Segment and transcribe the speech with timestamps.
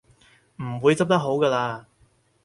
[0.59, 1.85] 唔會執得好嘅喇